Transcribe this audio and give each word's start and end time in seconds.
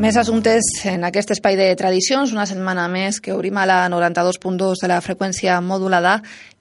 Més 0.00 0.16
assumptes 0.16 0.64
en 0.88 1.02
aquest 1.04 1.34
espai 1.34 1.58
de 1.58 1.66
tradicions, 1.76 2.30
una 2.32 2.46
setmana 2.48 2.86
més 2.88 3.18
que 3.20 3.34
obrim 3.36 3.58
a 3.60 3.66
la 3.68 3.82
92.2 3.92 4.80
de 4.80 4.88
la 4.88 5.02
freqüència 5.04 5.58
modulada 5.60 6.14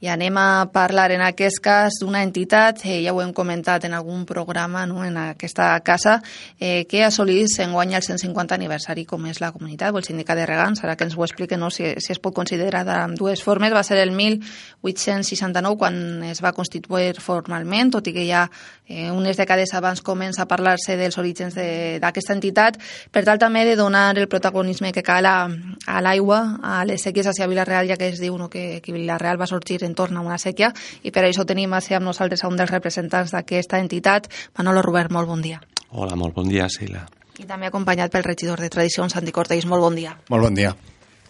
i 0.04 0.10
anem 0.12 0.36
a 0.39 0.66
parlar 0.71 1.05
en 1.16 1.23
aquest 1.23 1.62
cas 1.64 2.02
d'una 2.02 2.20
entitat, 2.23 2.84
eh, 2.84 2.98
ja 3.05 3.14
ho 3.16 3.21
hem 3.23 3.32
comentat 3.36 3.86
en 3.88 3.96
algun 3.96 4.25
programa 4.28 4.86
no, 4.88 5.05
en 5.07 5.16
aquesta 5.21 5.70
casa, 5.88 6.18
eh, 6.60 6.84
que 6.84 7.05
assolís 7.05 7.55
en 7.64 7.71
guany 7.75 7.96
el 7.96 8.04
150 8.04 8.55
aniversari 8.55 9.05
com 9.07 9.23
és 9.32 9.40
la 9.40 9.54
comunitat 9.56 9.96
o 9.96 10.00
el 10.00 10.08
sindicat 10.08 10.40
de 10.40 10.48
regants, 10.48 10.84
ara 10.84 10.98
que 11.00 11.08
ens 11.08 11.16
ho 11.16 11.24
expliquen 11.24 11.64
no, 11.64 11.71
si, 11.71 11.94
si 11.96 12.12
es 12.12 12.20
pot 12.20 12.36
considerar 12.36 12.84
de 12.88 12.98
dues 13.16 13.44
formes, 13.44 13.71
va 13.76 13.86
ser 13.88 14.02
el 14.04 14.12
1869 14.16 15.80
quan 15.80 16.24
es 16.28 16.44
va 16.44 16.52
constituir 16.52 17.16
formalment, 17.24 17.96
tot 17.96 18.12
i 18.12 18.16
que 18.16 18.28
ja 18.28 18.50
eh, 18.90 19.12
unes 19.14 19.38
dècades 19.38 19.71
abans 19.78 20.02
comença 20.02 20.44
a 20.44 20.48
parlar-se 20.50 20.98
dels 20.98 21.18
orígens 21.22 21.55
d'aquesta 21.55 22.34
de, 22.34 22.38
entitat, 22.38 22.80
per 23.13 23.23
tal 23.23 23.40
també 23.40 23.63
de 23.68 23.77
donar 23.80 24.18
el 24.18 24.27
protagonisme 24.27 24.91
que 24.91 25.05
cal 25.05 25.30
a, 25.30 25.48
a 25.86 26.02
l'aigua, 26.02 26.58
a 26.62 26.82
les 26.90 27.05
sequies 27.05 27.30
hacia 27.30 27.48
Vilareal, 27.48 27.88
ja 27.88 27.99
que 28.02 28.10
es 28.10 28.20
diu 28.20 28.36
no, 28.38 28.49
que, 28.49 28.82
que 28.84 28.96
Vilareal 28.96 29.40
va 29.40 29.48
sorgir 29.48 29.84
entorn 29.86 30.18
a 30.18 30.26
una 30.26 30.41
sèquia 30.41 30.73
i 31.04 31.13
per 31.13 31.23
això 31.27 31.46
tenim 31.46 31.73
així 31.77 31.96
amb 31.96 32.10
nosaltres 32.10 32.44
a 32.44 32.52
un 32.52 32.58
dels 32.60 32.73
representants 32.73 33.32
d'aquesta 33.38 33.80
entitat. 33.80 34.27
Manolo 34.58 34.84
Robert, 34.84 35.13
molt 35.13 35.30
bon 35.30 35.46
dia. 35.46 35.62
Hola, 35.91 36.18
molt 36.18 36.35
bon 36.35 36.49
dia, 36.49 36.68
Sheila. 36.70 37.05
I 37.40 37.48
també 37.48 37.70
acompanyat 37.70 38.12
pel 38.12 38.26
regidor 38.26 38.60
de 38.60 38.68
Tradicions, 38.70 39.13
Santi 39.16 39.32
Cortés. 39.32 39.66
Molt 39.66 39.85
bon 39.85 39.96
dia. 39.96 40.18
Molt 40.30 40.44
bon 40.44 40.58
dia. 40.58 40.74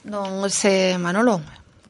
Doncs, 0.09 0.63
eh, 0.66 0.97
Manolo, 0.97 1.38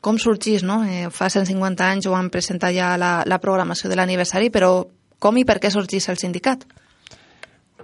com 0.01 0.17
sorgís, 0.20 0.63
no? 0.63 0.84
Eh, 0.84 1.07
fa 1.12 1.29
150 1.29 1.88
anys 1.88 2.07
ho 2.07 2.12
van 2.12 2.29
presentar 2.29 2.73
ja 2.76 2.95
la, 2.98 3.23
la 3.26 3.40
programació 3.40 3.90
de 3.90 3.95
l'aniversari, 3.95 4.49
però 4.51 4.84
com 5.19 5.37
i 5.37 5.45
per 5.45 5.59
què 5.59 5.71
sorgís 5.71 6.09
el 6.09 6.17
sindicat? 6.17 6.65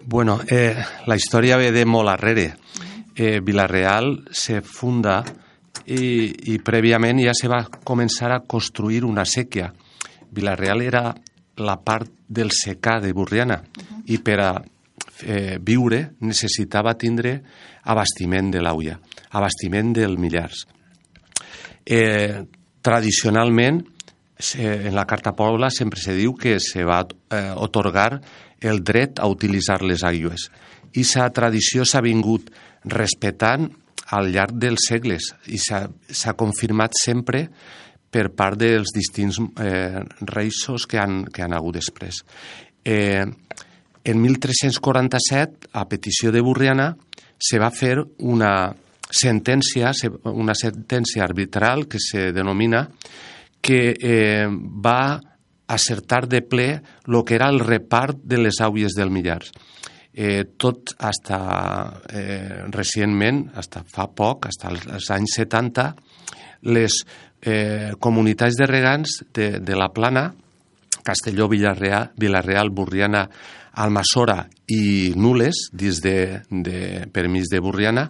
Bueno, 0.05 0.39
eh, 0.47 0.75
la 1.07 1.15
història 1.17 1.57
ve 1.57 1.71
de 1.71 1.85
molt 1.85 2.09
arrere. 2.09 2.53
Eh, 3.15 3.39
Vilareal 3.39 4.27
se 4.31 4.61
funda 4.61 5.21
i, 5.85 6.53
i 6.53 6.59
prèviament 6.59 7.21
ja 7.23 7.33
se 7.33 7.49
va 7.51 7.63
començar 7.83 8.31
a 8.33 8.41
construir 8.47 9.03
una 9.05 9.25
sèquia. 9.25 9.71
Vilareal 10.31 10.81
era 10.81 11.09
la 11.57 11.77
part 11.81 12.11
del 12.27 12.51
secà 12.51 12.99
de 12.99 13.13
Burriana 13.13 13.61
uh 13.61 13.81
-huh. 13.81 14.01
i 14.05 14.17
per 14.19 14.39
a 14.39 14.63
eh, 15.23 15.57
viure 15.61 16.15
necessitava 16.19 16.95
tindre 16.95 17.41
abastiment 17.83 18.51
de 18.51 18.61
l'auia, 18.61 18.99
abastiment 19.31 19.93
del 19.93 20.17
Millars. 20.17 20.67
Eh, 21.85 22.43
tradicionalment, 22.81 23.83
se, 24.37 24.87
en 24.87 24.95
la 24.95 25.05
Carta 25.05 25.35
Pobla 25.35 25.69
sempre 25.71 25.99
se 25.99 26.15
diu 26.15 26.35
que 26.35 26.59
se 26.59 26.83
va 26.83 27.01
eh, 27.05 27.53
otorgar 27.55 28.21
el 28.59 28.83
dret 28.83 29.19
a 29.19 29.27
utilitzar 29.31 29.81
les 29.83 30.03
aigües. 30.03 30.49
I 30.95 31.03
sa 31.03 31.29
tradició 31.35 31.85
s'ha 31.85 32.03
vingut 32.03 32.51
respectant 32.85 33.69
al 34.15 34.29
llarg 34.31 34.55
dels 34.61 34.85
segles 34.87 35.31
i 35.49 35.57
s'ha 35.59 36.35
confirmat 36.37 36.93
sempre 36.97 37.47
per 38.15 38.29
part 38.31 38.59
dels 38.59 38.93
distints 38.95 39.41
eh, 39.59 39.99
reixos 40.21 40.85
que 40.87 40.99
han, 41.01 41.25
que 41.25 41.43
han 41.43 41.55
hagut 41.55 41.75
després. 41.81 42.21
Eh, 42.85 43.25
en 44.05 44.21
1347, 44.21 45.71
a 45.73 45.87
petició 45.89 46.31
de 46.31 46.43
Burriana, 46.45 46.93
se 47.35 47.59
va 47.59 47.71
fer 47.73 47.97
una 48.23 48.69
sentència, 49.09 49.91
una 50.31 50.53
sentència 50.55 51.23
arbitral 51.25 51.87
que 51.89 51.99
se 51.99 52.29
denomina, 52.31 52.85
que 53.65 53.95
eh, 53.97 54.45
va 54.47 55.19
acertar 55.67 56.27
de 56.29 56.43
ple 56.45 56.67
el 57.07 57.23
que 57.25 57.33
era 57.33 57.49
el 57.49 57.59
repart 57.59 58.19
de 58.21 58.37
les 58.37 58.61
aules 58.61 58.93
del 58.93 59.09
Millars. 59.09 59.49
Eh, 60.13 60.45
tot 60.55 60.93
hasta 60.99 61.39
eh, 62.13 62.61
recentment, 62.71 63.49
hasta 63.57 63.81
fa 63.83 64.05
poc, 64.07 64.45
hasta 64.47 64.69
els 64.71 65.09
anys 65.11 65.33
70, 65.41 65.89
les 66.71 67.01
eh, 67.41 67.91
comunitats 67.99 68.55
de 68.55 68.69
regants 68.69 69.17
de, 69.33 69.49
de 69.59 69.75
la 69.75 69.89
Plana, 69.91 70.29
Castelló, 71.05 71.49
Villarreal, 71.49 72.13
Vilareal, 72.17 72.69
Burriana, 72.69 73.25
Almassora 73.75 74.45
i 74.71 75.11
Nules, 75.17 75.67
dins 75.73 75.99
de, 76.01 76.17
de 76.49 76.79
permís 77.11 77.51
de 77.51 77.59
Burriana, 77.59 78.07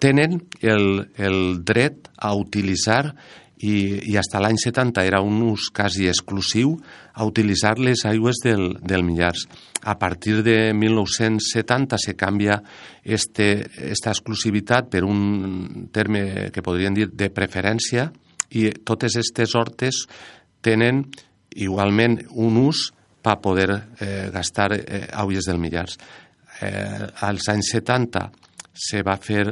tenen 0.00 0.38
el, 0.62 1.10
el 1.18 1.64
dret 1.66 2.08
a 2.16 2.32
utilitzar 2.38 3.16
i, 3.60 3.74
i 4.12 4.16
fins 4.16 4.40
l'any 4.40 4.56
70 4.60 5.02
era 5.04 5.20
un 5.24 5.42
ús 5.44 5.68
quasi 5.74 6.08
exclusiu 6.08 6.76
a 7.12 7.26
utilitzar 7.28 7.76
les 7.78 8.04
aigües 8.08 8.40
del, 8.44 8.78
del 8.80 9.04
Millars. 9.04 9.46
A 9.84 9.98
partir 9.98 10.42
de 10.42 10.72
1970 10.72 11.98
se 11.98 12.16
canvia 12.16 12.60
este, 13.04 13.66
esta 13.90 14.14
exclusivitat 14.14 14.88
per 14.90 15.04
un 15.04 15.88
terme 15.92 16.50
que 16.52 16.64
podríem 16.64 16.96
dir 16.96 17.10
de 17.12 17.28
preferència 17.34 18.08
i 18.50 18.70
totes 18.84 19.18
aquestes 19.18 19.54
hortes 19.54 20.06
tenen 20.64 21.04
igualment 21.56 22.18
un 22.30 22.56
ús 22.64 22.88
per 23.20 23.36
poder 23.44 23.70
eh, 24.00 24.30
gastar 24.32 24.72
eh, 24.78 25.06
aigües 25.12 25.48
del 25.48 25.60
Millars. 25.60 25.98
Eh, 26.60 27.06
als 27.26 27.48
anys 27.52 27.74
70 27.76 28.24
se 28.72 29.02
va 29.04 29.16
fer 29.20 29.44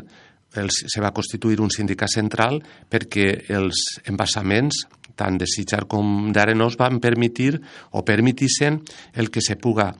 el, 0.58 0.70
se 0.70 1.00
va 1.00 1.14
constituir 1.14 1.60
un 1.62 1.72
sindicat 1.72 2.12
central 2.12 2.60
perquè 2.90 3.30
els 3.54 4.00
embassaments 4.08 4.84
tant 5.18 5.38
de 5.38 5.48
Sitjar 5.50 5.86
com 5.90 6.30
d'Arenós 6.34 6.76
van 6.78 7.00
permetir 7.02 7.56
o 7.90 8.04
permitissen 8.06 8.78
el 9.18 9.32
que 9.34 9.42
se 9.42 9.56
puga 9.56 9.90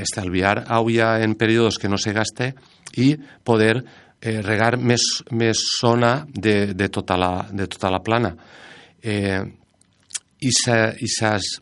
estalviar 0.00 0.64
aigua 0.72 1.18
en 1.20 1.34
períodes 1.36 1.78
que 1.78 1.90
no 1.92 1.98
se 2.00 2.14
gaste 2.16 2.54
i 2.96 3.12
poder 3.44 3.76
eh, 4.20 4.40
regar 4.40 4.78
més, 4.80 5.04
més 5.32 5.60
zona 5.80 6.24
de, 6.32 6.72
de, 6.72 6.88
tota 6.88 7.18
la, 7.20 7.34
de 7.52 7.68
tota 7.68 7.90
la 7.92 8.00
plana. 8.00 8.32
Eh, 9.02 9.42
i 10.44 10.50
ses 10.52 11.58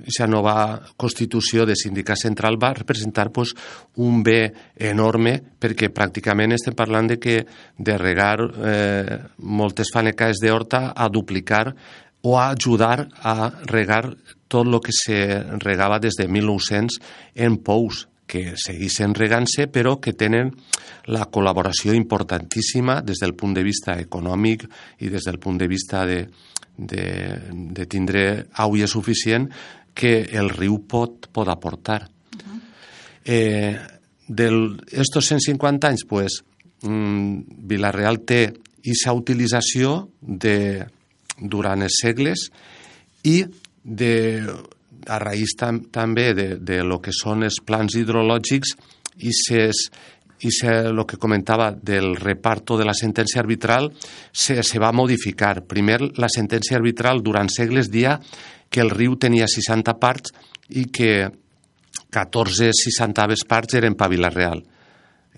aquesta 0.00 0.26
nova 0.26 0.54
constitució 0.96 1.64
de 1.68 1.76
sindicat 1.78 2.18
central 2.18 2.58
va 2.60 2.72
representar 2.74 3.30
pues, 3.32 3.54
un 3.96 4.22
bé 4.22 4.52
enorme 4.76 5.36
perquè 5.60 5.90
pràcticament 5.94 6.56
estem 6.56 6.76
parlant 6.76 7.10
de 7.12 7.18
que 7.22 7.40
de 7.78 7.96
regar 7.98 8.36
eh, 8.42 9.18
moltes 9.38 9.92
fanecaes 9.92 10.42
d'horta 10.42 10.92
a 10.96 11.08
duplicar 11.08 11.74
o 12.22 12.38
a 12.38 12.50
ajudar 12.50 13.08
a 13.22 13.50
regar 13.64 14.16
tot 14.48 14.66
el 14.66 14.80
que 14.82 14.92
se 14.92 15.18
regava 15.62 15.98
des 15.98 16.18
de 16.18 16.28
1900 16.28 17.00
en 17.34 17.58
pous 17.64 18.06
que 18.30 18.54
seguissin 18.56 19.14
regant-se 19.14 19.66
però 19.72 19.96
que 20.02 20.12
tenen 20.14 20.52
la 21.10 21.26
col·laboració 21.32 21.94
importantíssima 21.96 23.00
des 23.02 23.18
del 23.22 23.34
punt 23.34 23.56
de 23.56 23.64
vista 23.66 23.96
econòmic 23.98 24.66
i 25.00 25.10
des 25.10 25.26
del 25.26 25.40
punt 25.42 25.58
de 25.58 25.66
vista 25.70 26.04
de, 26.06 26.26
de, 26.80 27.04
de 27.76 27.86
tindre 27.86 28.24
aigua 28.52 28.88
suficient 28.88 29.48
que 29.94 30.22
el 30.32 30.48
riu 30.54 30.80
pot, 30.88 31.28
pot 31.32 31.48
aportar. 31.48 32.08
Uh 32.08 32.38
-huh. 32.38 32.60
eh, 33.24 33.76
del, 34.28 34.80
estos 34.90 35.26
150 35.26 35.88
anys, 35.88 36.04
pues, 36.04 36.44
mm, 36.82 37.66
Vilareal 37.66 38.20
té 38.24 38.52
aquesta 38.80 39.12
utilització 39.12 40.08
de, 40.20 40.86
durant 41.36 41.82
els 41.82 41.98
segles 42.00 42.46
i 43.24 43.44
de, 43.82 44.46
a 45.06 45.18
raïs 45.18 45.56
tam, 45.58 45.82
també 45.92 46.32
de, 46.34 46.56
de 46.56 46.82
lo 46.84 47.00
que 47.00 47.12
són 47.12 47.44
els 47.44 47.60
plans 47.64 47.96
hidrològics 47.96 48.76
i 49.20 49.32
ses 49.36 49.88
i 50.40 50.50
el 50.66 51.04
que 51.06 51.18
comentava 51.20 51.70
del 51.72 52.14
reparto 52.16 52.78
de 52.78 52.86
la 52.88 52.94
sentència 52.96 53.42
arbitral 53.42 53.90
se, 54.32 54.62
se 54.62 54.78
va 54.80 54.92
modificar. 54.92 55.60
Primer, 55.68 56.00
la 56.16 56.30
sentència 56.32 56.78
arbitral 56.78 57.22
durant 57.22 57.50
segles 57.52 57.90
dia 57.90 58.18
que 58.70 58.80
el 58.80 58.90
riu 58.90 59.16
tenia 59.18 59.48
60 59.50 59.96
parts 60.00 60.32
i 60.70 60.86
que 60.88 61.28
14 62.10 62.70
60 62.74 63.26
parts 63.48 63.78
eren 63.78 63.96
per 63.98 64.08
Vilareal 64.10 64.62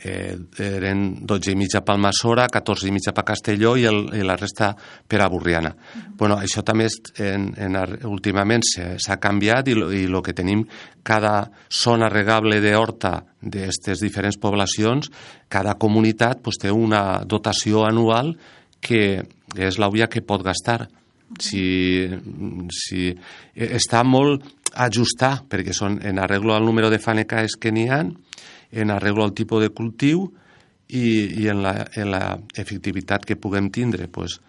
eh, 0.00 0.36
eren 0.58 1.02
12 1.26 1.52
i 1.52 1.56
mitja 1.56 1.82
pel 1.84 2.00
Massora, 2.02 2.46
14 2.50 2.88
i 2.88 2.92
mitja 2.94 3.12
per 3.14 3.24
Castelló 3.28 3.74
i, 3.76 3.84
el, 3.88 4.00
i 4.18 4.24
la 4.26 4.36
resta 4.36 4.72
per 4.76 5.20
a 5.20 5.28
Burriana. 5.28 5.70
Uh 5.70 5.76
-huh. 5.76 6.16
bueno, 6.16 6.36
això 6.36 6.62
també 6.62 6.88
en, 7.18 7.54
en, 7.56 7.76
últimament 8.04 8.62
s'ha 8.62 9.16
canviat 9.16 9.68
i, 9.68 9.72
el 9.72 10.22
que 10.22 10.32
tenim 10.32 10.66
cada 11.02 11.50
zona 11.68 12.08
regable 12.08 12.60
d'horta 12.60 13.24
d'aquestes 13.40 14.00
diferents 14.00 14.38
poblacions, 14.38 15.10
cada 15.48 15.74
comunitat 15.74 16.40
pues, 16.42 16.56
té 16.58 16.70
una 16.70 17.22
dotació 17.24 17.84
anual 17.84 18.36
que 18.80 19.22
és 19.56 19.78
l'auia 19.78 20.08
que 20.08 20.22
pot 20.22 20.42
gastar. 20.42 20.88
Si, 21.40 22.08
si 22.68 23.16
està 23.54 24.02
molt 24.04 24.42
ajustar, 24.74 25.44
perquè 25.48 25.72
són 25.72 25.98
en 26.04 26.18
arreglo 26.18 26.54
al 26.54 26.64
número 26.64 26.90
de 26.90 26.98
fanecaes 26.98 27.56
que 27.60 27.72
n'hi 27.72 27.88
ha, 27.88 28.04
en 28.72 28.90
arreglo 28.90 29.24
al 29.24 29.34
tipus 29.36 29.62
de 29.62 29.70
cultiu 29.70 30.26
i, 30.88 31.04
i 31.42 31.48
en, 31.48 31.62
la, 31.62 31.86
en 31.94 32.10
la 32.10 32.24
efectivitat 32.56 33.24
que 33.28 33.36
puguem 33.36 33.70
tindre 33.70 34.08
pues, 34.08 34.40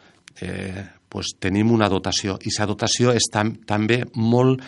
eh, 0.42 0.84
pues 1.10 1.36
tenim 1.40 1.72
una 1.72 1.90
dotació 1.92 2.40
i 2.42 2.50
aquesta 2.50 2.70
dotació 2.72 3.14
és 3.14 3.30
tam, 3.32 3.54
també 3.68 4.02
molt 4.16 4.64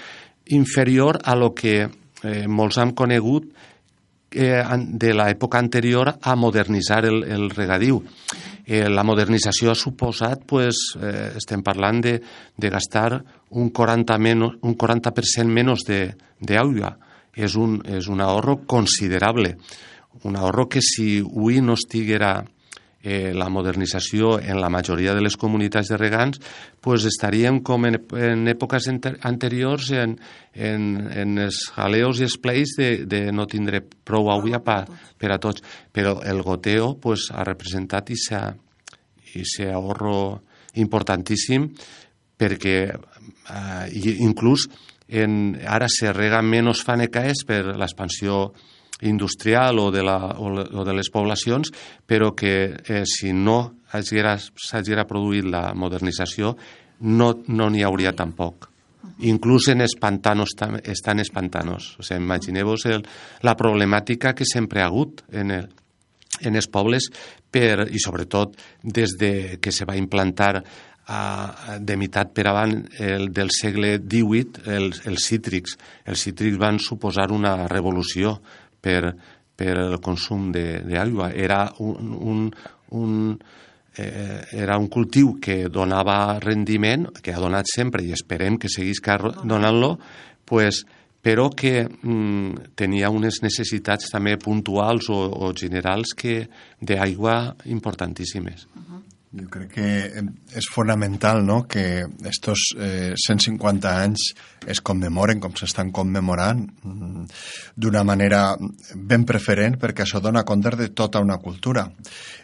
inferior 0.55 1.19
a 1.23 1.35
lo 1.35 1.53
que 1.57 1.77
eh, 1.85 2.45
molts 2.47 2.77
han 2.77 2.93
conegut 2.93 3.49
eh, 4.35 4.61
de 4.85 5.13
l'època 5.15 5.59
anterior 5.59 6.11
a 6.21 6.35
modernitzar 6.35 7.05
el, 7.09 7.23
el 7.23 7.49
regadiu. 7.49 8.03
Eh, 8.65 8.89
la 8.89 9.03
modernització 9.05 9.71
ha 9.71 9.77
suposat, 9.77 10.43
pues, 10.49 10.95
eh, 10.99 11.31
estem 11.37 11.63
parlant 11.63 12.01
de, 12.01 12.15
de 12.57 12.69
gastar 12.73 13.23
un 13.51 13.71
40%, 13.71 14.17
menos, 14.19 14.57
un 14.61 14.73
40 14.73 15.13
menys 15.45 15.85
d'aigua. 16.39 16.95
És, 17.35 17.55
un, 17.59 17.81
és 17.85 18.07
un 18.07 18.21
ahorro 18.23 18.61
considerable. 18.65 19.57
Un 20.23 20.37
ahorro 20.39 20.69
que 20.71 20.81
si 20.81 21.19
avui 21.19 21.59
no 21.61 21.75
estiguera 21.75 22.45
eh, 23.05 23.33
la 23.37 23.49
modernització 23.53 24.39
en 24.41 24.59
la 24.59 24.69
majoria 24.73 25.13
de 25.13 25.21
les 25.21 25.37
comunitats 25.37 25.91
de 25.91 25.97
regants, 26.01 26.41
pues 26.81 27.05
estaríem 27.05 27.59
com 27.63 27.85
en, 27.85 27.99
en 28.17 28.47
èpoques 28.49 28.89
anteriors 28.89 29.91
en, 29.93 30.15
en, 30.55 30.87
en 31.13 31.37
els 31.45 31.59
jaleos 31.75 32.19
i 32.19 32.25
els 32.25 32.39
pleis 32.41 32.73
de, 32.79 32.89
de 33.05 33.21
no 33.31 33.45
tindre 33.51 33.83
prou 33.85 34.31
aigua 34.33 34.63
per, 34.65 34.81
per 35.21 35.31
a 35.31 35.39
tots. 35.39 35.61
Però 35.93 36.17
el 36.25 36.41
goteo 36.41 36.95
pues, 36.97 37.29
ha 37.29 37.45
representat 37.45 38.09
aquest 38.09 39.61
ahorro 39.69 40.41
importantíssim 40.81 41.69
perquè 42.35 42.77
eh, 42.89 43.85
inclús 44.17 44.65
en, 45.07 45.57
ara 45.67 45.87
se 45.91 46.13
rega 46.13 46.41
menys 46.41 46.83
fanecaes 46.85 47.45
per 47.47 47.75
l'expansió 47.77 48.53
industrial 49.01 49.79
o 49.79 49.89
de, 49.91 50.03
la, 50.03 50.17
o 50.39 50.85
de 50.85 50.93
les 50.95 51.09
poblacions, 51.11 51.71
però 52.07 52.31
que 52.35 52.55
eh, 52.79 53.03
si 53.05 53.33
no 53.33 53.81
s'haguera 53.91 55.07
produït 55.07 55.47
la 55.51 55.73
modernització 55.75 56.55
no 57.01 57.33
n'hi 57.35 57.81
no 57.83 57.87
hauria 57.87 58.15
tampoc. 58.15 58.69
Inclús 59.19 59.69
en 59.69 59.81
espantanos 59.81 60.55
estan 60.83 61.19
espantanos. 61.19 61.95
O 61.99 62.03
sigui, 62.03 62.23
imagineu-vos 62.23 62.87
la 63.43 63.55
problemàtica 63.55 64.33
que 64.35 64.47
sempre 64.47 64.81
ha 64.81 64.87
hagut 64.87 65.21
en, 65.31 65.51
el, 65.51 65.69
en 66.41 66.55
els 66.55 66.67
pobles 66.67 67.11
per, 67.51 67.87
i 67.91 68.01
sobretot 68.01 68.57
des 68.83 69.15
de 69.19 69.59
que 69.61 69.71
se 69.71 69.85
va 69.85 69.95
implantar 69.95 70.63
a, 71.07 71.77
de 71.79 71.97
meitat 71.97 72.31
per 72.33 72.47
avant 72.49 72.73
el, 72.99 73.29
del 73.33 73.51
segle 73.53 73.95
XVIII 73.99 74.65
els, 74.75 75.03
els 75.09 75.27
cítrics. 75.27 75.77
Els 76.05 76.25
cítrics 76.27 76.57
van 76.61 76.79
suposar 76.81 77.29
una 77.33 77.67
revolució 77.71 78.35
per, 78.81 79.13
per 79.55 79.75
el 79.77 79.99
consum 80.03 80.51
d'aigua. 80.51 81.31
Era 81.33 81.65
un, 81.79 82.11
un, 82.15 82.43
un, 82.97 83.15
eh, 83.97 84.41
era 84.51 84.77
un 84.81 84.89
cultiu 84.89 85.35
que 85.41 85.65
donava 85.69 86.39
rendiment, 86.43 87.07
que 87.21 87.33
ha 87.33 87.41
donat 87.41 87.69
sempre 87.71 88.03
i 88.03 88.13
esperem 88.15 88.59
que 88.61 88.71
seguís 88.71 89.01
donant-lo, 89.43 89.95
pues, 90.45 90.85
però 91.25 91.49
que 91.49 91.87
mm, 91.87 92.75
tenia 92.77 93.09
unes 93.09 93.41
necessitats 93.41 94.11
també 94.13 94.35
puntuals 94.37 95.09
o, 95.09 95.17
o 95.47 95.53
generals 95.57 96.13
que 96.13 96.43
d'aigua 96.81 97.55
importantíssimes. 97.65 98.67
Uh 98.75 98.81
-huh. 98.81 99.14
Jo 99.35 99.49
crec 99.51 99.71
que 99.75 99.87
és 100.55 100.67
fonamental 100.71 101.41
no? 101.43 101.65
que 101.67 102.05
estos 102.29 102.69
eh, 102.79 103.11
150 103.19 103.91
anys 103.91 104.29
es 104.65 104.79
commemoren 104.79 105.41
com 105.43 105.51
s'estan 105.59 105.91
commemorant 105.95 106.61
mm, 106.63 107.25
d'una 107.75 108.05
manera 108.07 108.55
ben 108.95 109.25
preferent 109.27 109.75
perquè 109.81 110.05
això 110.05 110.21
dona 110.23 110.45
compte 110.47 110.71
de 110.79 110.87
tota 110.95 111.19
una 111.19 111.37
cultura. 111.43 111.83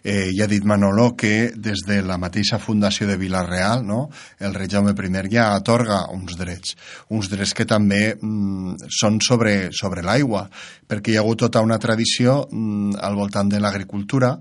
Eh, 0.04 0.34
ja 0.36 0.46
ha 0.46 0.52
dit 0.52 0.68
Manolo 0.68 1.14
que 1.16 1.54
des 1.56 1.86
de 1.88 2.02
la 2.04 2.20
mateixa 2.20 2.60
fundació 2.60 3.08
de 3.08 3.18
Vilareal 3.18 3.86
no? 3.88 4.10
el 4.40 4.54
rei 4.54 4.68
Jaume 4.68 4.92
I 4.92 5.32
ja 5.32 5.56
atorga 5.56 6.04
uns 6.12 6.36
drets, 6.38 6.76
uns 7.10 7.30
drets 7.32 7.54
que 7.54 7.66
també 7.66 8.18
mm, 8.20 8.90
són 8.90 9.22
sobre, 9.22 9.72
sobre 9.72 10.04
l'aigua, 10.04 10.50
perquè 10.88 11.14
hi 11.14 11.18
ha 11.18 11.24
hagut 11.24 11.48
tota 11.48 11.62
una 11.62 11.80
tradició 11.80 12.48
mm, 12.52 13.00
al 13.00 13.16
voltant 13.16 13.50
de 13.50 13.60
l'agricultura 13.60 14.38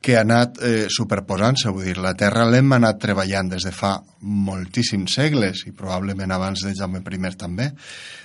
que 0.00 0.16
ha 0.16 0.22
anat 0.24 0.60
eh, 0.64 0.86
superposant-se, 0.88 1.72
vull 1.74 1.90
dir, 1.90 1.98
la 2.00 2.14
Terra 2.16 2.46
l'hem 2.48 2.72
anat 2.72 3.00
treballant 3.02 3.50
des 3.52 3.66
de 3.68 3.72
fa 3.74 3.98
moltíssims 4.20 5.14
segles 5.16 5.66
i 5.68 5.74
probablement 5.76 6.32
abans 6.32 6.64
de 6.64 6.74
Jaume 6.76 7.00
I 7.00 7.36
també 7.36 7.70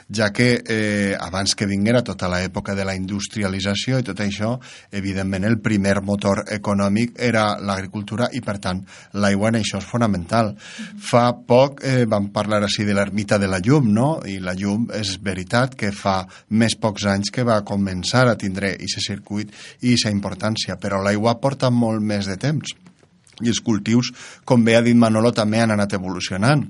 ja 0.09 0.31
que 0.31 0.61
eh, 0.67 1.15
abans 1.19 1.55
que 1.55 1.65
vinguera 1.65 2.03
tota 2.03 2.27
l'època 2.29 2.75
de 2.75 2.85
la 2.85 2.93
industrialització 2.95 3.99
i 3.99 4.05
tot 4.05 4.19
això, 4.21 4.51
evidentment 4.91 5.45
el 5.45 5.57
primer 5.59 6.01
motor 6.05 6.43
econòmic 6.51 7.15
era 7.17 7.57
l'agricultura 7.59 8.29
i 8.33 8.41
per 8.41 8.57
tant 8.61 8.83
l'aigua 9.13 9.49
en 9.49 9.59
això 9.61 9.79
és 9.81 9.87
fonamental. 9.87 10.53
Fa 11.01 11.31
poc 11.47 11.81
eh, 11.83 12.05
vam 12.05 12.29
parlar 12.33 12.61
així 12.63 12.85
de 12.85 12.93
l'ermita 12.93 13.39
de 13.41 13.49
la 13.49 13.59
llum, 13.59 13.89
no? 13.93 14.09
I 14.25 14.37
la 14.39 14.53
llum 14.53 14.89
és 14.93 15.15
veritat 15.23 15.75
que 15.75 15.91
fa 15.91 16.21
més 16.49 16.77
pocs 16.77 17.07
anys 17.09 17.33
que 17.33 17.45
va 17.47 17.63
començar 17.65 18.27
a 18.29 18.37
tindre 18.37 18.75
aquest 18.75 19.01
circuit 19.07 19.49
i 19.81 19.95
aquesta 19.95 20.13
importància, 20.13 20.77
però 20.77 21.01
l'aigua 21.01 21.39
porta 21.65 21.73
molt 21.73 22.01
més 22.01 22.27
de 22.27 22.37
temps 22.37 22.75
i 23.43 23.49
els 23.51 23.59
cultius, 23.59 24.11
com 24.45 24.63
bé 24.63 24.77
ha 24.77 24.81
dit 24.81 24.95
Manolo, 24.95 25.33
també 25.33 25.59
han 25.59 25.71
anat 25.71 25.93
evolucionant 25.93 26.63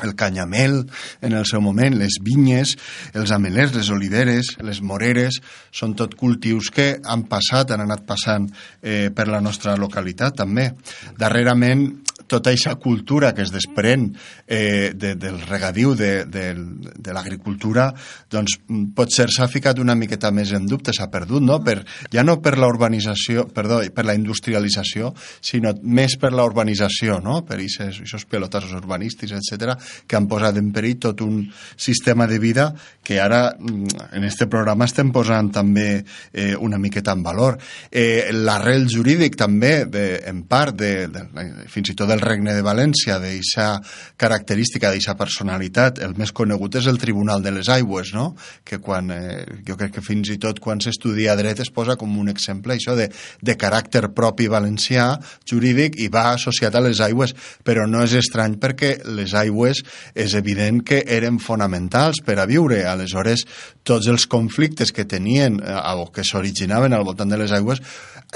el 0.00 0.14
canyamel 0.14 0.86
en 1.20 1.32
el 1.34 1.44
seu 1.44 1.60
moment, 1.60 1.96
les 1.98 2.20
vinyes, 2.22 2.76
els 3.18 3.32
amelers, 3.34 3.74
les 3.74 3.90
oliveres, 3.90 4.54
les 4.62 4.80
moreres, 4.80 5.40
són 5.72 5.96
tot 5.98 6.14
cultius 6.14 6.70
que 6.70 7.00
han 7.02 7.26
passat, 7.26 7.72
han 7.74 7.82
anat 7.82 8.06
passant 8.06 8.46
eh, 8.80 9.10
per 9.10 9.26
la 9.26 9.42
nostra 9.42 9.74
localitat 9.76 10.38
també. 10.38 10.70
Darrerament 11.18 11.88
tota 12.28 12.52
aquesta 12.52 12.76
cultura 12.82 13.32
que 13.34 13.44
es 13.46 13.52
desprèn 13.54 14.10
eh, 14.46 14.92
de, 14.94 15.14
del 15.18 15.40
regadiu, 15.48 15.94
de, 15.98 16.24
de, 16.28 16.46
de 16.94 17.16
l'agricultura, 17.16 17.90
doncs 18.30 18.58
pot 18.96 19.12
ser 19.14 19.28
s'ha 19.34 19.48
ficat 19.50 19.80
una 19.82 19.96
miqueta 19.98 20.30
més 20.34 20.52
en 20.56 20.68
dubte, 20.68 20.94
s'ha 20.94 21.08
perdut, 21.12 21.42
no? 21.44 21.58
Per, 21.64 21.80
ja 22.12 22.24
no 22.26 22.38
per 22.44 22.56
la 22.60 22.68
urbanització, 22.70 23.48
perdó, 23.54 23.80
per 23.94 24.06
la 24.06 24.16
industrialització, 24.18 25.14
sinó 25.40 25.74
més 25.82 26.18
per 26.20 26.34
la 26.36 26.46
urbanització, 26.46 27.18
no? 27.24 27.40
Per 27.48 27.58
aquests 27.58 28.28
pelotassos 28.28 28.76
urbanístics, 28.78 29.34
etc 29.38 29.78
que 30.06 30.16
han 30.16 30.28
posat 30.28 30.58
en 30.60 30.70
perill 30.74 30.98
tot 31.00 31.22
un 31.24 31.42
sistema 31.76 32.26
de 32.26 32.38
vida 32.38 32.68
que 33.04 33.20
ara 33.20 33.54
mm, 33.58 34.12
en 34.16 34.24
este 34.24 34.46
programa 34.46 34.88
estem 34.88 35.12
posant 35.12 35.50
també 35.52 36.04
eh, 36.32 36.54
una 36.56 36.78
miqueta 36.78 37.14
en 37.16 37.22
valor. 37.24 37.58
Eh, 37.90 38.30
L'arrel 38.32 38.88
jurídic 38.90 39.38
també, 39.38 39.86
de, 39.88 40.06
en 40.28 40.42
part, 40.48 40.76
de, 40.76 41.08
de, 41.12 41.24
fins 41.72 41.92
i 41.92 41.96
tot 41.98 42.10
del 42.18 42.26
Regne 42.26 42.54
de 42.54 42.64
València, 42.66 43.18
d'aquesta 43.22 43.78
característica, 44.18 44.90
d'aquesta 44.90 45.14
personalitat, 45.18 46.00
el 46.02 46.16
més 46.18 46.32
conegut 46.34 46.78
és 46.80 46.88
el 46.90 46.98
Tribunal 46.98 47.42
de 47.44 47.52
les 47.54 47.70
Aigües, 47.70 48.12
no? 48.14 48.34
que 48.64 48.80
quan, 48.82 49.12
eh, 49.14 49.44
jo 49.66 49.76
crec 49.78 49.94
que 49.98 50.04
fins 50.04 50.32
i 50.34 50.38
tot 50.42 50.58
quan 50.60 50.82
s'estudia 50.82 51.36
dret 51.38 51.62
es 51.62 51.70
posa 51.70 51.96
com 51.96 52.16
un 52.18 52.28
exemple 52.32 52.74
això 52.74 52.96
de, 52.98 53.08
de 53.42 53.56
caràcter 53.58 54.08
propi 54.14 54.48
valencià, 54.50 55.12
jurídic, 55.48 55.98
i 56.02 56.08
va 56.10 56.32
associat 56.34 56.74
a 56.74 56.82
les 56.82 57.00
aigües, 57.04 57.34
però 57.64 57.86
no 57.86 58.02
és 58.02 58.16
estrany 58.18 58.58
perquè 58.58 58.96
les 59.14 59.34
aigües 59.38 59.84
és 60.14 60.34
evident 60.34 60.82
que 60.82 61.04
eren 61.06 61.38
fonamentals 61.38 62.22
per 62.26 62.40
a 62.42 62.48
viure. 62.50 62.82
Aleshores, 62.88 63.46
tots 63.86 64.08
els 64.10 64.26
conflictes 64.26 64.92
que 64.92 65.06
tenien 65.06 65.62
eh, 65.62 65.78
o 65.98 66.10
que 66.14 66.26
s'originaven 66.26 66.94
al 66.94 67.06
voltant 67.06 67.30
de 67.30 67.38
les 67.38 67.54
aigües, 67.54 67.82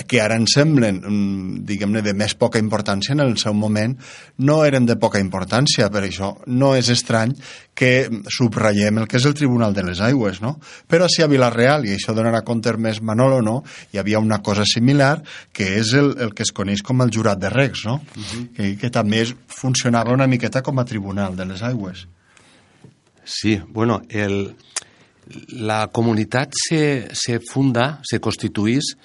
que 0.08 0.22
ara 0.22 0.38
ens 0.40 0.54
semblen, 0.56 1.02
mm, 1.04 1.64
diguem-ne, 1.68 2.00
de 2.02 2.14
més 2.16 2.34
poca 2.34 2.60
importància, 2.62 3.12
en 3.12 3.20
el 3.20 3.36
seu 3.36 3.52
moment 3.52 3.71
no 4.38 4.64
eren 4.64 4.86
de 4.86 4.96
poca 5.00 5.20
importància. 5.22 5.90
Per 5.92 6.04
això 6.04 6.32
no 6.46 6.74
és 6.76 6.88
estrany 6.92 7.34
que 7.74 8.08
subratllem 8.28 8.98
el 9.00 9.08
que 9.08 9.16
és 9.16 9.26
el 9.26 9.34
Tribunal 9.34 9.74
de 9.74 9.84
les 9.86 10.00
Aigües, 10.04 10.40
no? 10.44 10.58
Però 10.88 11.08
si 11.08 11.22
a 11.24 11.28
Vilareal, 11.30 11.86
i 11.88 11.94
això 11.96 12.14
donarà 12.14 12.42
compte 12.44 12.74
més 12.76 13.00
Manolo, 13.02 13.40
no? 13.42 13.62
hi 13.92 13.98
havia 13.98 14.20
una 14.20 14.40
cosa 14.42 14.64
similar, 14.68 15.22
que 15.52 15.78
és 15.78 15.92
el, 15.98 16.14
el 16.20 16.34
que 16.34 16.44
es 16.46 16.52
coneix 16.52 16.82
com 16.82 17.00
el 17.02 17.12
jurat 17.12 17.40
de 17.40 17.50
regs, 17.50 17.84
no? 17.88 17.94
Uh 17.94 18.22
-huh. 18.22 18.48
que, 18.56 18.76
que 18.76 18.90
també 18.90 19.24
funcionava 19.48 20.12
una 20.12 20.26
miqueta 20.26 20.62
com 20.62 20.78
a 20.78 20.84
tribunal 20.84 21.36
de 21.36 21.46
les 21.46 21.62
aigües. 21.62 22.06
Sí, 23.24 23.60
bueno, 23.68 24.02
el, 24.08 24.54
la 25.48 25.88
comunitat 25.88 26.52
se, 26.52 27.08
se 27.12 27.40
funda, 27.40 28.00
se 28.02 28.18
constituís 28.20 28.96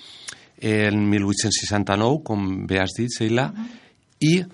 en 0.59 1.09
1869, 1.09 2.24
com 2.24 2.65
bé 2.67 2.79
has 2.81 2.95
dit, 2.97 3.09
Sheila, 3.09 3.51
uh 3.51 3.59
-huh. 3.59 3.67
i 4.19 4.45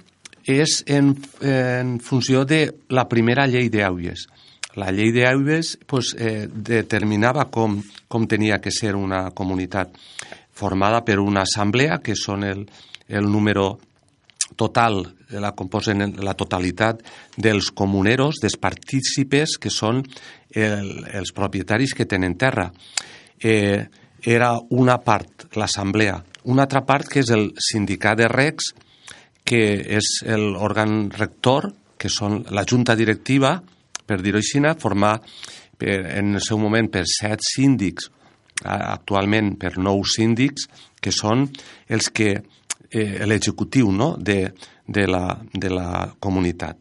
és 0.45 0.83
en, 0.87 1.13
en 1.41 1.99
funció 2.03 2.43
de 2.45 2.65
la 2.89 3.07
primera 3.09 3.47
llei 3.47 3.69
d'aigües. 3.71 4.27
La 4.75 4.89
llei 4.91 5.13
d'aigües 5.13 5.77
pues, 5.87 6.13
eh, 6.17 6.47
determinava 6.49 7.45
com, 7.53 7.77
com 8.07 8.27
tenia 8.27 8.59
que 8.59 8.71
ser 8.73 8.95
una 8.97 9.29
comunitat 9.31 9.93
formada 10.53 11.03
per 11.05 11.19
una 11.19 11.43
assemblea, 11.47 11.99
que 12.03 12.15
són 12.17 12.43
el, 12.43 12.65
el 13.07 13.29
número 13.29 13.77
total, 14.55 15.01
la 15.33 15.53
composen 15.57 16.13
la 16.21 16.35
totalitat 16.37 17.01
dels 17.37 17.71
comuneros, 17.73 18.37
dels 18.41 18.57
partícipes, 18.61 19.57
que 19.57 19.71
són 19.73 20.03
el, 20.53 21.05
els 21.13 21.33
propietaris 21.33 21.95
que 21.97 22.05
tenen 22.09 22.37
terra. 22.37 22.69
Eh, 23.41 23.81
era 24.23 24.53
una 24.71 24.99
part, 25.03 25.49
l'assemblea, 25.59 26.21
una 26.45 26.63
altra 26.67 26.83
part 26.85 27.09
que 27.09 27.23
és 27.23 27.31
el 27.33 27.49
sindicat 27.59 28.21
de 28.21 28.29
recs, 28.31 28.71
que 29.43 29.63
és 29.97 30.23
l'òrgan 30.25 31.09
rector, 31.11 31.69
que 31.97 32.09
són 32.09 32.41
la 32.51 32.65
junta 32.67 32.95
directiva, 32.95 33.57
per 34.05 34.19
dir-ho 34.21 34.39
així, 34.39 34.59
formar 34.79 35.17
per, 35.77 35.99
en 36.17 36.35
el 36.35 36.41
seu 36.43 36.59
moment 36.59 36.89
per 36.91 37.05
set 37.07 37.43
síndics 37.43 38.09
actualment 38.63 39.55
per 39.59 39.77
nous 39.77 40.15
síndics, 40.15 40.67
que 41.01 41.11
són 41.11 41.47
els 41.89 42.09
que 42.15 42.31
eh, 42.35 43.25
l'executiu 43.27 43.91
no? 43.91 44.15
de, 44.17 44.53
de, 44.87 45.05
la, 45.07 45.37
de 45.53 45.69
la 45.69 46.13
comunitat. 46.19 46.79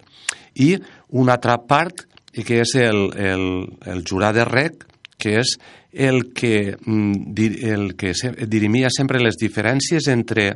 I 0.62 0.76
una 1.18 1.38
altra 1.38 1.58
part, 1.66 2.06
que 2.32 2.62
és 2.62 2.74
el, 2.80 3.10
el, 3.18 3.46
el 3.88 4.04
jurat 4.08 4.36
de 4.36 4.46
rec, 4.48 4.86
que 5.18 5.38
és 5.40 5.56
el 5.92 6.32
que, 6.32 6.76
mm, 6.80 7.34
el 7.68 7.94
que 7.96 8.14
dirimia 8.48 8.88
sempre 8.92 9.20
les 9.20 9.36
diferències 9.40 10.08
entre, 10.12 10.54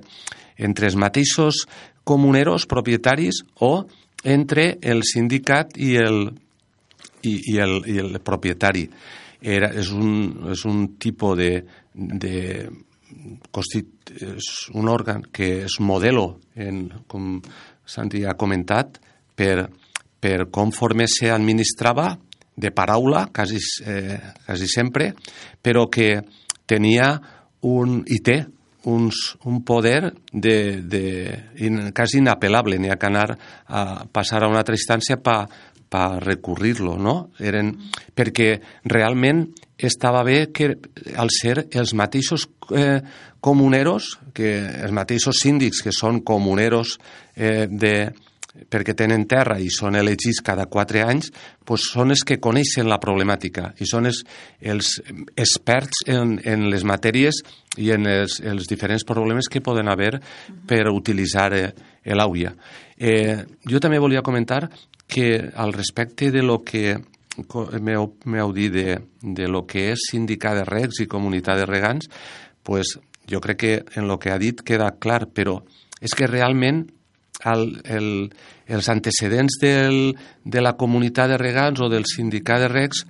entre 0.57 0.89
els 0.91 0.97
mateixos 0.97 1.65
comuneros 2.07 2.67
propietaris 2.71 3.43
o 3.61 3.87
entre 4.25 4.77
el 4.83 5.03
sindicat 5.07 5.77
i 5.79 5.97
el, 6.01 6.31
i, 7.23 7.35
i 7.53 7.59
el, 7.63 7.81
i 7.87 7.99
el 8.03 8.21
propietari. 8.25 8.87
Era, 9.43 9.71
és, 9.77 9.91
un, 9.93 10.51
és 10.53 10.65
un 10.67 10.87
tipus 11.03 11.37
de, 11.39 11.51
de 11.95 12.37
és 13.57 14.49
un 14.75 14.89
òrgan 14.89 15.25
que 15.33 15.67
és 15.67 15.79
modelo, 15.81 16.39
en, 16.57 16.87
com 17.09 17.37
Santi 17.87 18.25
ha 18.27 18.37
comentat, 18.39 19.01
per, 19.37 19.69
per 20.21 20.49
conforme 20.51 21.07
se 21.11 21.31
administrava 21.31 22.15
de 22.57 22.73
paraula, 22.73 23.27
quasi, 23.35 23.61
eh, 23.85 24.19
quasi 24.47 24.69
sempre, 24.69 25.13
però 25.63 25.87
que 25.93 26.23
tenia 26.67 27.13
un, 27.69 28.01
i 28.09 28.21
té 28.25 28.41
uns, 28.87 29.37
un 29.45 29.63
poder 29.67 30.13
de, 30.33 30.83
de, 30.83 31.05
in, 31.67 31.91
quasi 31.97 32.21
inapel·lable, 32.23 32.79
n'hi 32.79 32.93
ha 32.93 32.99
que 33.01 33.09
anar 33.11 33.31
a 33.67 34.05
passar 34.13 34.45
a 34.45 34.51
una 34.51 34.63
altra 34.63 34.79
instància 34.79 35.19
per 35.19 35.41
pa 35.89 36.19
recurrir-lo, 36.19 36.97
no? 36.99 37.15
Eren, 37.39 37.71
perquè 38.17 38.57
realment 38.91 39.45
estava 39.77 40.25
bé 40.27 40.49
que 40.55 40.73
al 41.17 41.31
ser 41.31 41.69
els 41.71 41.95
mateixos 41.95 42.49
eh, 42.75 42.99
comuneros, 43.41 44.17
que 44.35 44.57
els 44.83 44.95
mateixos 44.97 45.39
síndics 45.43 45.85
que 45.85 45.95
són 45.95 46.23
comuneros 46.27 46.97
eh, 47.37 47.69
de, 47.71 47.95
perquè 48.71 48.95
tenen 48.97 49.27
terra 49.29 49.59
i 49.61 49.69
són 49.73 49.97
elegits 49.99 50.43
cada 50.45 50.67
quatre 50.71 51.03
anys, 51.05 51.31
doncs 51.67 51.91
són 51.93 52.15
els 52.15 52.25
que 52.27 52.41
coneixen 52.43 52.89
la 52.89 53.01
problemàtica 53.03 53.73
i 53.81 53.89
són 53.89 54.09
els, 54.11 54.23
els 54.61 54.97
experts 55.37 56.05
en, 56.07 56.37
en 56.45 56.69
les 56.73 56.85
matèries 56.85 57.43
i 57.77 57.93
en 57.95 58.07
els, 58.09 58.41
els 58.41 58.69
diferents 58.71 59.05
problemes 59.05 59.51
que 59.53 59.65
poden 59.65 59.89
haver 59.93 60.17
per 60.67 60.87
utilitzar 60.93 61.53
eh. 61.55 61.69
Eh, 62.07 63.37
jo 63.67 63.81
també 63.83 63.99
volia 63.99 64.23
comentar 64.23 64.69
que 65.07 65.51
al 65.55 65.73
respecte 65.73 66.31
de 66.31 66.43
lo 66.43 66.63
que 66.63 66.97
m'heu 67.37 68.53
dit 68.55 68.73
de, 68.73 68.99
de 69.21 69.49
lo 69.49 69.67
que 69.67 69.91
és 69.93 70.09
sindicar 70.11 70.55
de 70.57 70.65
regs 70.65 71.03
i 71.03 71.09
comunitat 71.11 71.59
de 71.61 71.67
regants, 71.67 72.09
pues, 72.63 72.97
jo 73.29 73.41
crec 73.41 73.59
que 73.59 73.75
en 73.97 74.09
lo 74.09 74.19
que 74.19 74.31
ha 74.31 74.39
dit 74.39 74.63
queda 74.63 74.95
clar, 74.99 75.27
però 75.35 75.61
és 76.01 76.15
que 76.15 76.29
realment 76.31 76.87
el, 77.45 77.83
el, 77.85 78.09
els 78.67 78.89
antecedents 78.89 79.59
del, 79.61 80.17
de 80.45 80.63
la 80.65 80.77
comunitat 80.77 81.35
de 81.35 81.39
regants 81.41 81.83
o 81.83 81.91
del 81.93 82.09
sindicat 82.09 82.65
de 82.65 82.73
regs 82.73 83.05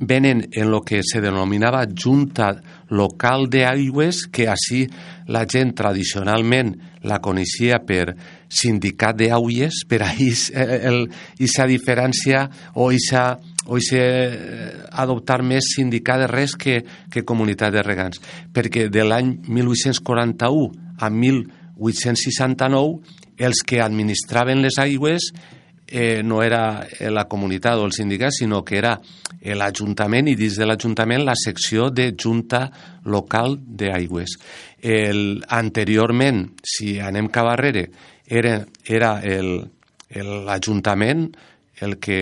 venen 0.00 0.48
en 0.52 0.70
lo 0.70 0.82
que 0.82 1.00
se 1.02 1.20
denominava 1.20 1.86
Junta 1.86 2.60
Local 2.88 3.48
de 3.50 3.64
Aigües, 3.66 4.26
que 4.30 4.46
així 4.48 4.86
la 5.26 5.44
gent 5.48 5.74
tradicionalment 5.74 6.76
la 7.02 7.18
coneixia 7.24 7.80
per 7.86 8.14
sindicat 8.48 9.18
d'Aigües, 9.18 9.82
per 9.88 10.02
a 10.04 10.12
aquesta 10.12 11.66
diferència 11.66 12.46
o 12.74 12.88
aquesta 12.88 13.38
o 13.68 13.76
se 13.84 14.00
adoptar 14.96 15.42
més 15.44 15.74
sindicat 15.74 16.22
de 16.22 16.28
res 16.30 16.54
que, 16.56 16.78
que 17.12 17.24
comunitat 17.28 17.74
de 17.74 17.82
regants. 17.84 18.22
Perquè 18.54 18.86
de 18.88 19.04
l'any 19.04 19.34
1841 19.44 20.96
a 20.98 21.10
1869 21.78 23.38
els 23.38 23.62
que 23.66 23.80
administraven 23.80 24.62
les 24.62 24.78
aigües 24.82 25.30
eh, 25.88 26.22
no 26.22 26.42
era 26.42 26.86
la 27.10 27.24
comunitat 27.30 27.78
o 27.78 27.86
el 27.86 27.92
sindicat, 27.96 28.34
sinó 28.36 28.64
que 28.64 28.78
era 28.78 29.00
l'Ajuntament 29.42 30.28
i 30.28 30.36
dins 30.36 30.58
de 30.58 30.66
l'Ajuntament 30.66 31.24
la 31.24 31.36
secció 31.38 31.90
de 31.94 32.12
Junta 32.18 32.66
Local 33.08 33.56
d'Aigües. 33.62 34.36
El, 34.82 35.44
anteriorment, 35.48 36.44
si 36.66 36.98
anem 37.00 37.30
cap 37.32 37.46
darrere, 37.48 37.88
era, 38.28 38.60
era 38.84 39.14
l'Ajuntament 39.24 41.30
el 41.80 41.96
que 42.02 42.18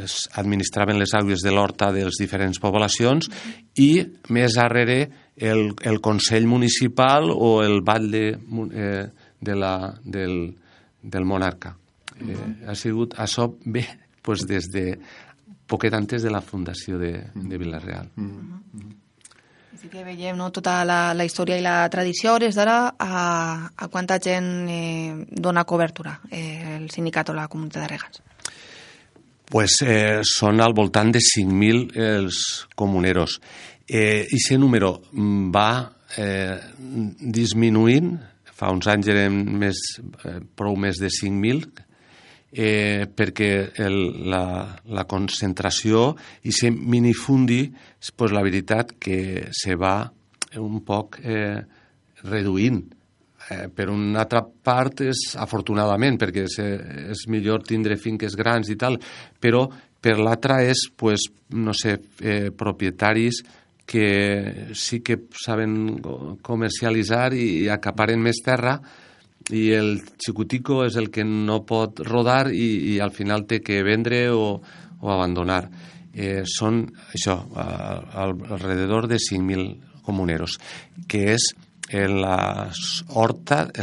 es 0.00 0.14
administraven 0.40 0.98
les 0.98 1.12
aigües 1.14 1.44
de 1.44 1.52
l'horta 1.52 1.92
de 1.92 2.06
les 2.06 2.16
diferents 2.18 2.58
poblacions 2.60 3.28
i 3.76 4.00
més 4.32 4.56
darrere 4.56 5.10
el, 5.36 5.74
el 5.82 6.00
Consell 6.00 6.46
Municipal 6.46 7.30
o 7.30 7.62
el 7.62 7.80
batlle 7.82 8.38
eh, 8.72 9.06
de 9.40 9.54
la, 9.54 9.94
del, 10.04 10.56
del 11.02 11.24
monarca. 11.24 11.76
Eh, 12.20 12.66
ha 12.68 12.74
sigut 12.78 13.16
això 13.18 13.48
bé 13.64 13.86
pues, 14.22 14.46
des 14.46 14.70
de 14.70 14.98
poquet 15.66 15.94
antes 15.94 16.22
de 16.22 16.30
la 16.30 16.40
fundació 16.40 16.98
de, 16.98 17.30
de 17.34 17.58
Vilareal. 17.58 18.10
Mm 18.16 18.30
-hmm. 18.30 18.94
Sí 19.80 19.88
que 19.88 20.04
veiem 20.04 20.36
no, 20.36 20.50
tota 20.50 20.84
la, 20.84 21.12
la 21.12 21.24
història 21.24 21.58
i 21.58 21.62
la 21.62 21.88
tradició. 21.90 22.34
Hores 22.34 22.54
d'ara, 22.54 22.94
a, 22.98 23.70
a 23.76 23.88
quanta 23.88 24.18
gent 24.22 24.68
eh, 24.70 25.26
dona 25.30 25.64
cobertura 25.64 26.20
eh, 26.30 26.78
el 26.78 26.90
sindicat 26.90 27.28
o 27.28 27.34
la 27.34 27.48
comunitat 27.48 27.82
de 27.82 27.88
regants? 27.88 28.22
Pues 29.50 29.82
eh, 29.82 30.20
són 30.22 30.60
al 30.60 30.72
voltant 30.72 31.12
de 31.12 31.20
5.000 31.20 32.00
els 32.00 32.66
comuneros. 32.74 33.40
Eh, 33.86 34.24
I 34.24 34.38
aquest 34.38 34.60
número 34.60 34.94
va 35.52 35.92
eh, 36.16 36.56
disminuint, 37.20 38.14
fa 38.54 38.70
uns 38.72 38.86
anys 38.88 39.10
eren 39.12 39.40
més, 39.60 39.80
eh, 40.24 40.38
prou 40.56 40.76
més 40.80 41.00
de 41.02 41.10
5.000, 41.12 41.84
eh, 42.54 43.04
perquè 43.10 43.50
el, 43.82 43.96
la, 44.30 44.44
la 44.86 45.04
concentració 45.10 46.12
i 46.46 46.54
se 46.54 46.70
minifundi, 46.70 47.66
pues, 48.16 48.32
la 48.32 48.44
veritat 48.46 48.94
que 49.02 49.48
se 49.52 49.74
va 49.76 49.96
un 50.62 50.84
poc 50.86 51.18
eh, 51.20 51.58
reduint. 52.22 52.84
Eh, 53.50 53.66
per 53.68 53.90
una 53.92 54.22
altra 54.22 54.40
part 54.40 55.02
és 55.04 55.34
afortunadament, 55.36 56.16
perquè 56.16 56.46
és, 56.46 56.56
és 57.10 57.26
millor 57.28 57.66
tindre 57.66 57.98
finques 58.00 58.38
grans 58.38 58.70
i 58.72 58.78
tal, 58.80 58.96
però 59.36 59.66
per 60.00 60.16
l'altra 60.20 60.62
és, 60.64 60.86
pues, 60.96 61.26
no 61.58 61.74
sé, 61.76 61.98
eh, 62.22 62.48
propietaris 62.56 63.42
que 63.86 64.70
sí 64.74 65.00
que 65.00 65.18
saben 65.36 66.00
comercialitzar 66.42 67.34
i, 67.36 67.68
acaparen 67.68 68.22
més 68.24 68.40
terra, 68.44 68.78
i 69.52 69.70
el 69.76 69.98
xicutico 70.16 70.84
és 70.86 70.96
el 70.96 71.10
que 71.12 71.24
no 71.24 71.60
pot 71.68 72.00
rodar 72.06 72.48
i, 72.48 72.94
i 72.94 73.00
al 73.04 73.12
final 73.12 73.44
té 73.44 73.60
que 73.60 73.82
vendre 73.84 74.30
o, 74.32 74.56
o 75.00 75.10
abandonar. 75.12 75.68
Eh, 76.14 76.44
són 76.48 76.86
això, 77.12 77.36
al, 77.60 78.32
alrededor 78.56 79.08
de 79.10 79.18
5.000 79.20 80.00
comuneros, 80.04 80.58
que 81.08 81.34
és 81.34 81.50
en 81.94 82.22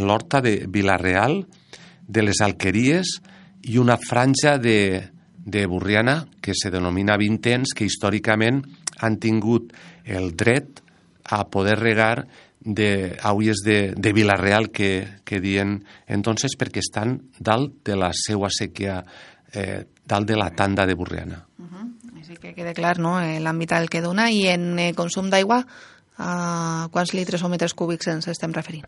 l'horta 0.01 0.41
de 0.41 0.65
Vilareal, 0.67 1.45
de 2.11 2.21
les 2.25 2.41
Alqueries 2.43 3.21
i 3.71 3.77
una 3.77 3.97
franja 3.97 4.57
de, 4.57 5.11
de 5.45 5.65
Burriana 5.65 6.25
que 6.41 6.53
se 6.57 6.71
denomina 6.73 7.17
Vintens, 7.17 7.73
que 7.77 7.85
històricament 7.85 8.63
han 9.01 9.17
tingut 9.19 9.73
el 10.05 10.35
dret 10.37 10.81
a 11.25 11.47
poder 11.49 11.79
regar 11.79 12.27
de 12.61 13.17
aules 13.23 13.63
de, 13.65 13.93
de 13.97 14.13
Vilareal 14.13 14.69
que, 14.69 15.07
que 15.25 15.41
dien 15.41 15.81
entonces 16.07 16.53
perquè 16.57 16.83
estan 16.83 17.17
dalt 17.39 17.81
de 17.87 17.97
la 17.97 18.11
seva 18.13 18.51
sèquia, 18.53 19.01
eh, 19.53 19.83
dalt 20.05 20.29
de 20.29 20.37
la 20.37 20.51
tanda 20.53 20.85
de 20.85 20.93
Burriana. 20.93 21.45
Uh 21.57 21.65
-huh. 21.65 22.19
Així 22.19 22.37
que 22.37 22.53
quede 22.53 22.73
clar 22.73 22.99
no? 22.99 23.19
Eh, 23.19 23.39
l'àmbit 23.39 23.71
al 23.73 23.89
que 23.89 24.01
dona 24.01 24.29
i 24.29 24.47
en 24.47 24.77
eh, 24.77 24.93
consum 24.93 25.29
d'aigua 25.29 25.65
a 26.17 26.87
quants 26.91 27.13
litres 27.13 27.43
o 27.43 27.49
metres 27.49 27.73
cúbics 27.73 28.07
ens 28.07 28.27
estem 28.27 28.53
referint? 28.53 28.85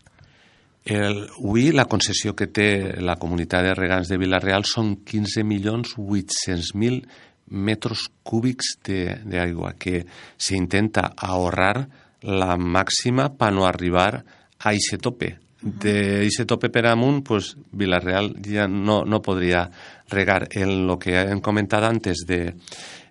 El, 0.84 1.30
avui 1.40 1.72
la 1.72 1.86
concessió 1.86 2.36
que 2.36 2.46
té 2.46 3.00
la 3.00 3.16
comunitat 3.16 3.64
de 3.64 3.74
regants 3.74 4.08
de 4.08 4.18
Vilareal 4.18 4.64
són 4.68 4.98
15.800.000 5.00 7.08
metres 7.50 8.08
cúbics 8.22 8.76
d'aigua 8.84 9.74
que 9.78 10.04
s'intenta 10.36 11.12
ahorrar 11.16 11.86
la 12.24 12.56
màxima 12.56 13.28
per 13.36 13.52
no 13.52 13.66
arribar 13.68 14.10
a 14.16 14.70
aquest 14.72 15.02
tope. 15.04 15.34
De 15.64 16.24
aquest 16.24 16.48
tope 16.48 16.68
per 16.72 16.86
amunt, 16.90 17.22
pues, 17.24 17.54
Vilareal 17.72 18.34
ja 18.44 18.66
no, 18.68 19.02
no 19.04 19.22
podria 19.24 19.64
regar. 20.12 20.48
En 20.52 20.72
el 20.72 20.98
que 21.00 21.16
hem 21.20 21.40
comentat 21.44 21.84
antes 21.88 22.24
de 22.28 22.54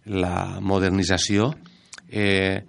la 0.05 0.59
modernització, 0.61 1.53
eh, 2.09 2.61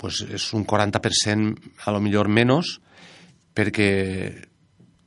pues 0.00 0.22
és 0.24 0.46
un 0.56 0.64
40% 0.64 1.72
a 1.84 1.92
lo 1.92 2.00
millor 2.00 2.30
menys, 2.32 2.78
perquè 3.52 3.90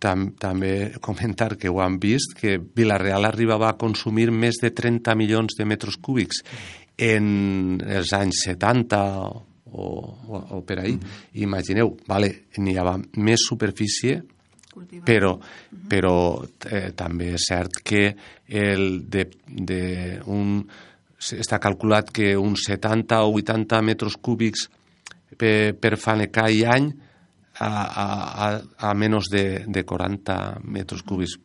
tam, 0.04 0.28
també 0.40 0.92
comentar 1.02 1.54
que 1.60 1.72
ho 1.72 1.80
han 1.84 1.98
vist, 2.02 2.36
que 2.40 2.58
Vilareal 2.60 3.26
arribava 3.30 3.70
a 3.70 3.78
consumir 3.80 4.30
més 4.32 4.60
de 4.62 4.74
30 4.76 5.16
milions 5.20 5.56
de 5.58 5.68
metres 5.70 5.98
cúbics 5.98 6.44
en 6.98 7.80
els 7.82 8.14
anys 8.14 8.44
70 8.50 9.02
o, 9.74 9.88
o, 9.88 10.44
o 10.58 10.62
per 10.62 10.80
ahir. 10.80 10.96
Mm 10.96 11.00
-hmm. 11.00 11.42
Imagineu, 11.48 11.98
vale, 12.08 12.46
n'hi 12.58 12.78
havia 12.78 13.00
més 13.18 13.40
superfície, 13.48 14.22
Cultivar. 14.74 15.06
però, 15.06 15.40
però 15.90 16.44
eh, 16.70 16.92
també 16.96 17.34
és 17.34 17.46
cert 17.48 17.82
que 17.84 18.16
el 18.48 19.10
de, 19.10 19.30
de 19.48 20.20
un, 20.26 20.68
està 21.20 21.60
calculat 21.60 22.12
que 22.12 22.36
uns 22.38 22.66
70 22.68 23.22
o 23.24 23.34
80 23.38 23.82
metres 23.82 24.18
cúbics 24.18 24.70
per, 25.38 25.76
per 25.80 25.98
fanecar 25.98 26.50
i 26.52 26.64
any 26.66 26.92
a, 27.60 27.68
a, 27.68 28.48
a 28.90 28.94
menys 28.94 29.30
de, 29.32 29.64
de 29.68 29.84
40 29.86 30.64
metres 30.64 31.04
cúbics. 31.04 31.38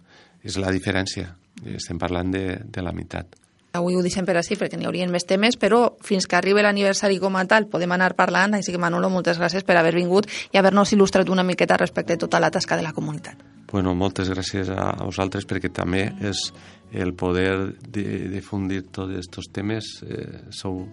És 0.45 0.57
la 0.57 0.71
diferència. 0.73 1.35
Estem 1.67 1.99
parlant 1.99 2.31
de, 2.33 2.45
de 2.65 2.83
la 2.85 2.95
meitat. 2.95 3.35
Avui 3.77 3.99
ho 3.99 4.03
deixem 4.03 4.25
per 4.25 4.39
així 4.39 4.57
perquè 4.57 4.79
n'hi 4.79 4.87
haurien 4.89 5.11
més 5.13 5.27
temes, 5.29 5.59
però 5.61 5.83
fins 6.05 6.25
que 6.27 6.39
arribi 6.39 6.63
l'aniversari 6.65 7.19
com 7.21 7.37
a 7.37 7.45
tal 7.51 7.69
podem 7.69 7.93
anar 7.93 8.15
parlant, 8.17 8.57
així 8.57 8.73
que 8.73 8.81
Manolo, 8.81 9.11
moltes 9.13 9.39
gràcies 9.39 9.67
per 9.67 9.77
haver 9.77 9.93
vingut 9.99 10.31
i 10.55 10.59
haver-nos 10.59 10.95
il·lustrat 10.97 11.29
una 11.29 11.45
miqueta 11.45 11.77
respecte 11.77 12.17
a 12.17 12.23
tota 12.25 12.41
la 12.41 12.51
tasca 12.55 12.79
de 12.81 12.87
la 12.87 12.95
comunitat. 12.97 13.45
Bueno, 13.69 13.93
moltes 13.95 14.31
gràcies 14.33 14.73
a 14.73 14.95
vosaltres 15.05 15.45
perquè 15.45 15.69
també 15.75 16.07
és 16.25 16.49
el 16.97 17.13
poder 17.13 17.75
de 17.85 18.09
difundir 18.33 18.87
tots 18.89 19.13
aquests 19.13 19.53
temes 19.53 19.93
eh, 20.09 20.49
sou 20.49 20.87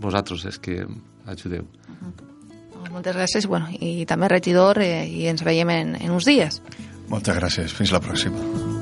vosaltres 0.00 0.48
els 0.48 0.58
que 0.58 0.80
ajudeu. 1.28 1.68
Uh 1.68 1.96
-huh. 2.00 2.31
Moltes 2.90 3.16
gràcies 3.16 3.46
bueno, 3.46 3.70
i 3.78 4.06
també 4.08 4.30
regidor 4.32 4.82
eh, 4.82 5.04
i 5.06 5.28
ens 5.30 5.44
veiem 5.46 5.70
en, 5.70 5.96
en 6.00 6.14
uns 6.14 6.26
dies. 6.28 6.62
Moltes 7.12 7.36
gràcies. 7.38 7.76
Fins 7.76 7.92
la 7.94 8.02
pròxima. 8.02 8.81